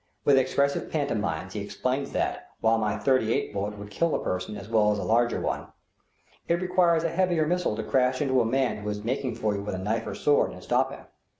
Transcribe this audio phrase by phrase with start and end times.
[0.25, 4.67] With expressive pantomime he explains that, while my 38 bullet would kill a person as
[4.67, 5.67] well as a larger one,
[6.47, 9.61] it requires a heavier missile to crash into a man who is making for you
[9.61, 11.05] with a knife or sword, and stop him.